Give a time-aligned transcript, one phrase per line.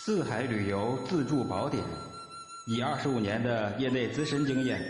[0.00, 1.82] 四海旅游自助宝典，
[2.66, 4.80] 以二十五年的业内资深经验，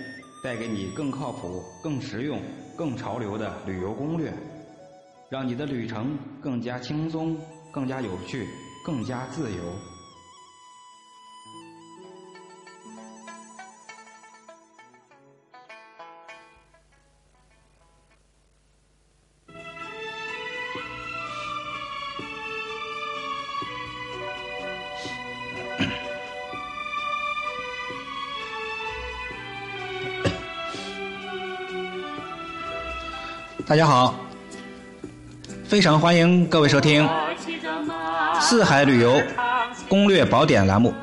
[0.45, 2.39] 带给你更靠谱、更实用、
[2.77, 4.31] 更潮流的旅游攻略，
[5.31, 7.35] 让你的旅程更加轻松、
[7.73, 8.47] 更加有趣、
[8.85, 9.63] 更加自由。
[33.69, 34.15] 大家好，
[35.67, 37.07] 非常欢迎各位收听
[38.41, 39.21] 《四海旅游
[39.91, 40.95] 攻略宝典》栏目。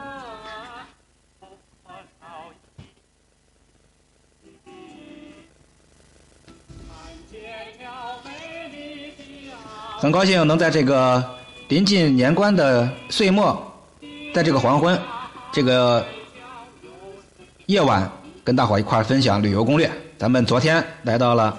[10.00, 11.24] 很高兴能在这个
[11.68, 13.56] 临近年关的岁末，
[14.34, 15.00] 在这个黄昏、
[15.52, 16.04] 这个
[17.68, 18.12] 夜晚，
[18.44, 19.88] 跟大伙一块儿分享旅游攻略。
[20.18, 21.56] 咱们昨天来到了。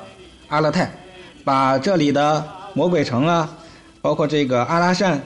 [0.48, 0.90] 阿勒泰，
[1.44, 3.58] 把这里的魔鬼城啊，
[4.00, 5.20] 包括这个阿拉善，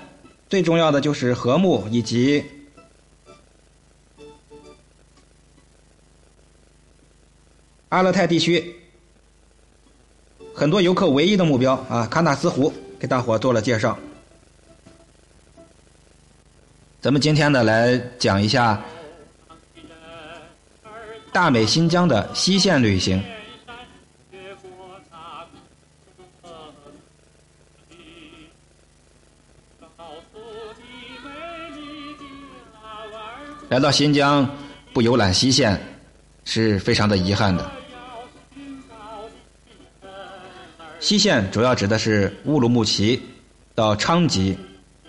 [0.48, 2.44] 最重要的就是和睦以及
[7.90, 8.74] 阿勒泰地区
[10.54, 13.98] 很多游客唯一的目标啊，喀纳斯湖，给大伙做了介绍。
[17.00, 18.82] 咱们今天呢，来讲一下
[21.32, 23.22] 大美新疆的西线旅行。
[33.70, 34.50] 来到新疆
[34.92, 35.80] 不游览西线
[36.44, 37.70] 是非常的遗憾的。
[40.98, 43.22] 西线主要指的是乌鲁木齐
[43.72, 44.58] 到昌吉、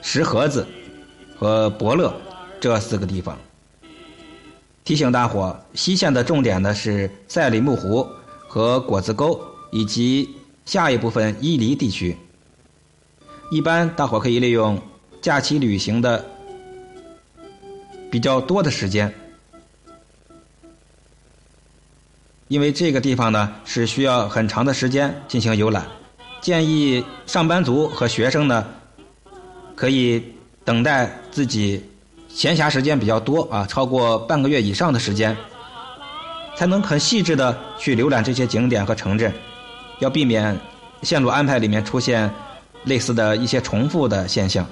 [0.03, 0.67] 石河子
[1.35, 2.15] 和博乐
[2.59, 3.35] 这四个地方。
[4.83, 8.07] 提醒大伙，西线的重点呢是赛里木湖
[8.47, 10.29] 和果子沟以及
[10.66, 12.16] 下一部分伊犁地区。
[13.50, 14.79] 一般大伙可以利用
[15.19, 16.23] 假期旅行的。
[18.11, 19.11] 比较多的时间，
[22.49, 25.88] 因为这个地方呢是需要很长的时间进行游览，
[26.41, 28.67] 建议上班族和学生呢
[29.75, 30.21] 可以
[30.66, 31.81] 等待自己
[32.27, 35.35] 闲暇时间比较多啊，超过半个月以上的时间，
[36.57, 39.33] 才能很细致的去浏览这些景点和城镇，
[40.00, 40.59] 要避免
[41.01, 42.29] 线路安排里面出现
[42.83, 44.67] 类似的一些重复的现象。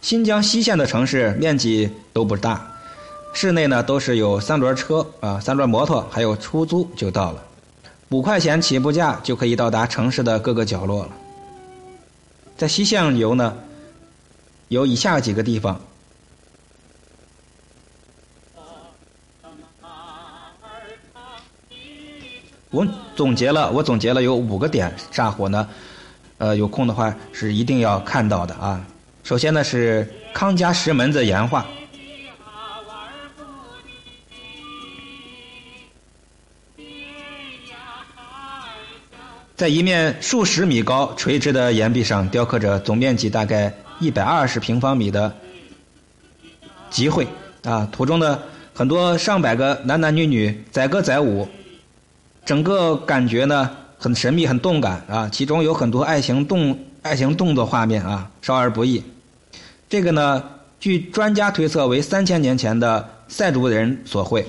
[0.00, 2.64] 新疆西线的城市面积都不大，
[3.34, 7.42] 市内呢都是有三轮车啊，三轮摩托，还有出租就到了，
[8.10, 11.10] 五块钱起步价就可以到达城市的各个角落了。
[12.56, 13.56] 在西线游呢，
[14.68, 15.80] 有以下几个地方，
[22.70, 25.68] 我总结了，我总结了有五个点，炸火呢，
[26.38, 28.82] 呃，有空的话是一定要看到的啊。
[29.28, 31.66] 首先呢是康家石门子岩画，
[39.54, 45.36] 在一面数十米高垂直的岩壁上，雕刻着总面积大概一百二十平方米的
[46.88, 47.28] 集会。
[47.64, 51.46] 啊，图中的很多上百个男男女女载歌载舞，
[52.46, 55.04] 整个感觉呢很神秘、很动感。
[55.06, 59.04] 啊，其中有很多爱情动爱情动作画面啊，少儿不宜。
[59.88, 60.44] 这个呢，
[60.78, 64.46] 据专家推测为三千年前的塞族人所绘，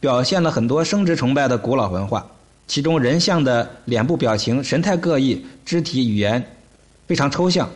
[0.00, 2.26] 表现了很多生殖崇拜的古老文化。
[2.66, 6.42] 其中人像的脸部表情神态各异，肢体语言
[7.06, 7.68] 非常抽象。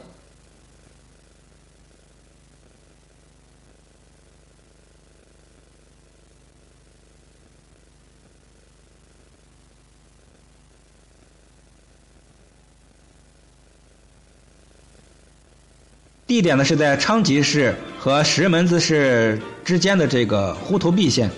[16.32, 21.30] 地点呢是在昌吉市和石门子市之间的这个呼图壁县。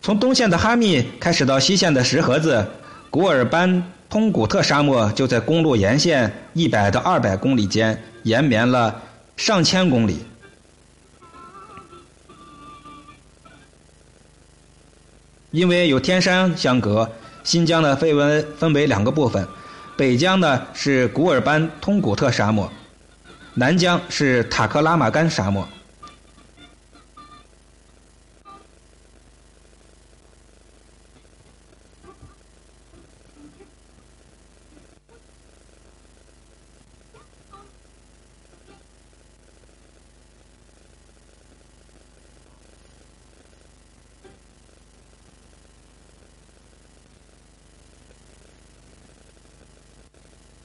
[0.00, 2.66] 从东线的哈密开始到西线的石河子，
[3.10, 7.96] 古尔班通古特沙漠就在公路沿线一百到二百公里间。
[8.22, 9.02] 延绵了
[9.36, 10.24] 上千公里。
[15.50, 17.10] 因为有天山相隔，
[17.44, 19.46] 新疆呢分为分为两个部分，
[19.96, 22.72] 北疆呢是古尔班通古特沙漠，
[23.54, 25.68] 南疆是塔克拉玛干沙漠。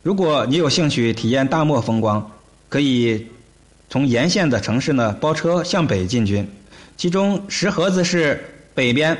[0.07, 2.31] 如果你有兴趣体验大漠风光，
[2.69, 3.27] 可以
[3.89, 6.49] 从沿线的城市呢包车向北进军。
[6.95, 8.41] 其中石河子是
[8.73, 9.17] 北边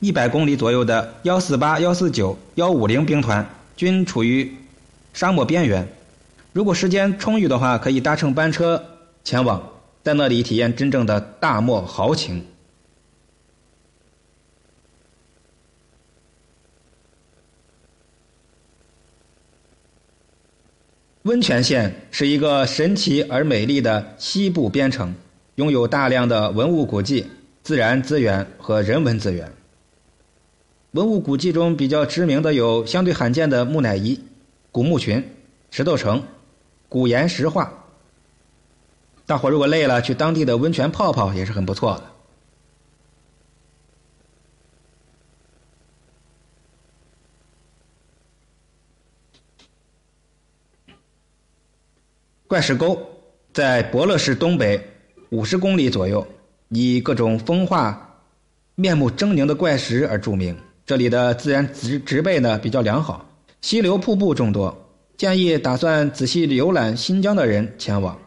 [0.00, 3.46] 一百公里左右的幺四八、幺四九、幺五零兵团，
[3.76, 4.50] 均处于
[5.12, 5.86] 沙漠边缘。
[6.54, 8.82] 如果时间充裕的话，可以搭乘班车
[9.22, 9.62] 前往，
[10.02, 12.42] 在那里体验真正的大漠豪情。
[21.22, 25.14] 温泉县是一个神奇而美丽的西部边城，
[25.54, 27.24] 拥有大量的文物古迹、
[27.62, 29.52] 自然资源和人文资源。
[30.90, 34.20] 文物古迹中比较知名的有相对罕见的木乃伊、
[34.72, 35.24] 古墓群、
[35.70, 36.24] 石头城、
[36.88, 37.72] 古岩石画。
[39.24, 42.11] 大伙如果累了，去当地的温泉泡泡也是很不错的。
[52.52, 53.00] 怪石沟
[53.54, 54.78] 在博乐市东北
[55.30, 56.26] 五十公里左右，
[56.68, 58.20] 以各种风化、
[58.74, 60.54] 面目狰狞的怪石而著名。
[60.84, 63.26] 这里的自然植植被呢比较良好，
[63.62, 68.18] 溪流瀑布众多，建议打算仔细游览新疆的人前往。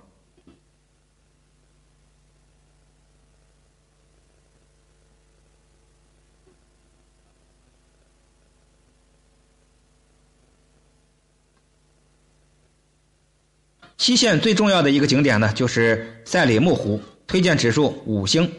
[13.98, 18.52] 西线最重要的一个景点呢，就是赛里木湖，推荐指数五星。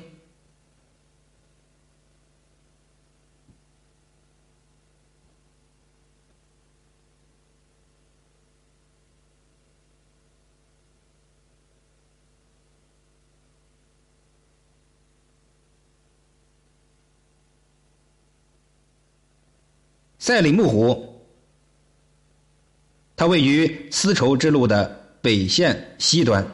[20.19, 21.25] 赛里木湖，
[23.15, 25.06] 它位于丝绸之路的。
[25.27, 26.47] 北线西端，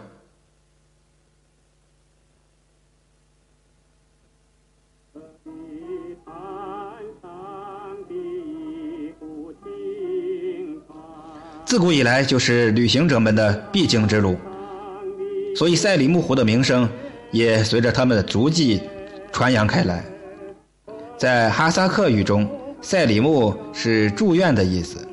[11.67, 14.39] 自古以来就是旅行者们的必经之路，
[15.55, 16.89] 所以赛里木湖的名声
[17.31, 18.81] 也随着他们的足迹
[19.31, 20.03] 传扬开来。
[21.19, 22.49] 在哈萨克语中，
[22.81, 25.07] 赛里木是住院的意思。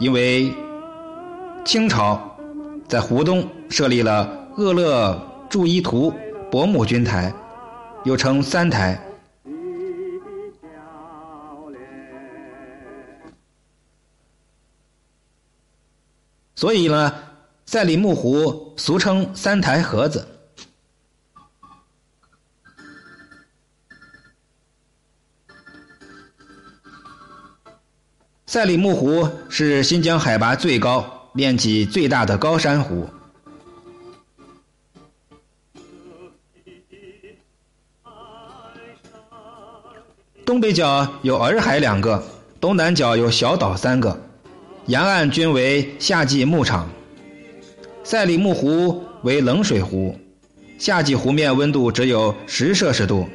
[0.00, 0.54] 因为
[1.64, 2.20] 清朝
[2.86, 6.12] 在湖东设立了鄂勒祝伊图
[6.50, 7.34] 博木军台，
[8.04, 8.98] 又称三台，
[16.54, 17.12] 所以呢，
[17.66, 20.37] 赛里木湖俗称三台河子。
[28.48, 33.06] 赛里木湖是新疆海拔最高、面积最大的高山湖。
[40.46, 42.24] 东北角有洱海两个，
[42.58, 44.18] 东南角有小岛三个，
[44.86, 46.88] 沿岸均为夏季牧场。
[48.02, 50.18] 赛里木湖为冷水湖，
[50.78, 53.28] 夏季湖面温度只有十摄氏度，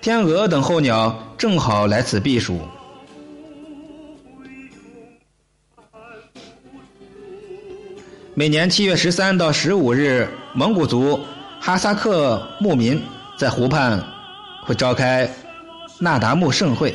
[0.00, 2.60] 天鹅等候鸟正好来此避暑。
[8.42, 11.20] 每年七月十三到十五日，蒙古族
[11.60, 13.00] 哈萨克牧民
[13.38, 14.04] 在湖畔
[14.64, 15.32] 会召开
[16.00, 16.92] 那达慕盛会，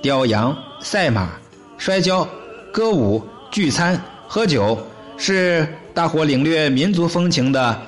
[0.00, 1.38] 雕羊、赛马、
[1.76, 2.26] 摔跤、
[2.72, 4.78] 歌舞、聚餐、喝酒，
[5.18, 7.82] 是大伙领略民族风情的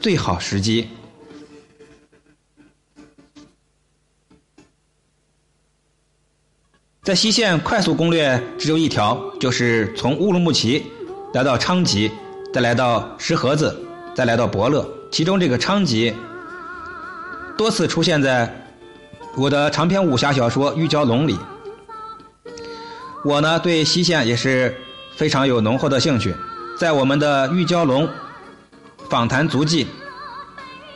[0.00, 0.88] 最好时机。
[7.02, 10.86] 在西线快速攻略只有一条，就是从乌鲁木齐。
[11.32, 12.12] 来到昌吉，
[12.52, 13.74] 再来到石河子，
[14.14, 14.86] 再来到伯乐。
[15.10, 16.14] 其中这个昌吉
[17.56, 18.66] 多次出现在
[19.34, 21.38] 我的长篇武侠小说《玉娇龙》里。
[23.24, 24.76] 我呢对西线也是
[25.16, 26.34] 非常有浓厚的兴趣。
[26.78, 28.06] 在我们的《玉娇龙》
[29.08, 29.86] 访谈足迹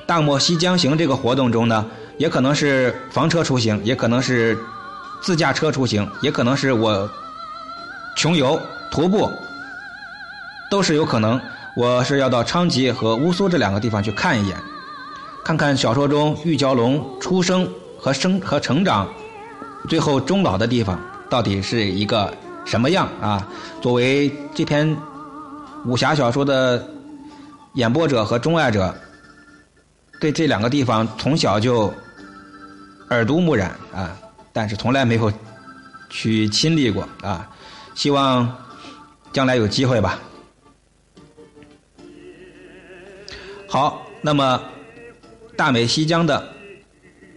[0.06, 1.86] 大漠西江行这个活动中呢，
[2.18, 4.58] 也可能是房车出行，也可能是
[5.22, 7.08] 自驾车出行，也可能是我
[8.16, 9.30] 穷游徒步，
[10.70, 11.40] 都是有可能。
[11.76, 14.56] 我是要到昌吉和乌苏这两个地方去看一眼，
[15.44, 17.68] 看看小说中玉娇龙出生
[17.98, 19.06] 和生和成长，
[19.88, 22.32] 最后终老的地方到底是一个
[22.64, 23.46] 什么样啊？
[23.82, 24.96] 作为这篇
[25.84, 26.82] 武侠小说的
[27.74, 28.94] 演播者和钟爱者。
[30.18, 31.92] 对这两个地方从小就
[33.10, 34.16] 耳濡目染啊，
[34.50, 35.30] 但是从来没有
[36.08, 37.46] 去亲历过啊，
[37.94, 38.50] 希望
[39.30, 40.18] 将来有机会吧。
[43.76, 44.58] 好，那么
[45.54, 46.42] 大美西江的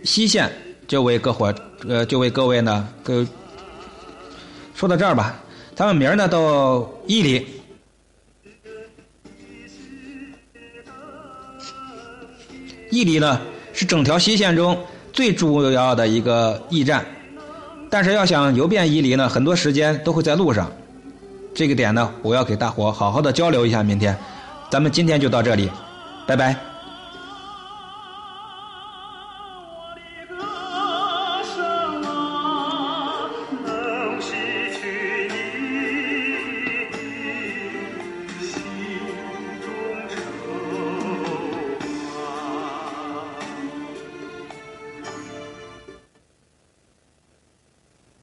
[0.06, 0.50] 西线
[0.88, 1.54] 就为各伙
[1.86, 3.28] 呃就为各位呢，各
[4.74, 5.36] 说到这儿吧，
[5.76, 7.46] 咱们明儿呢到伊犁。
[12.90, 13.42] 伊犁呢
[13.74, 14.82] 是整条西线中
[15.12, 17.06] 最主要的一个驿站，
[17.90, 20.72] 但是要想游遍伊犁呢，很多时间都会在路上。
[21.54, 23.84] 这个点呢，我要给大伙好好的交流一下。
[23.84, 24.18] 明天，
[24.72, 25.70] 咱们今天就到这里，
[26.30, 26.79] 拜拜。